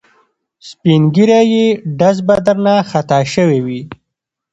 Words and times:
سپین 0.69 1.01
ږیری 1.15 1.41
یې 1.53 1.65
ډز 1.99 2.17
به 2.27 2.35
درنه 2.45 2.75
خطا 2.89 3.19
شوی 3.33 3.59
وي. 3.65 3.81